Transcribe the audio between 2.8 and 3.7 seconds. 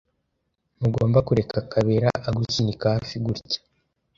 hafi gutya.